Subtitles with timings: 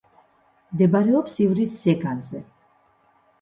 [0.71, 2.43] მდებარეობს ივრის ზეგანზე.